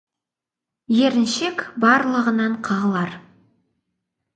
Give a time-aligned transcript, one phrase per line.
[1.01, 3.19] Еріншек барлығынан қағылар.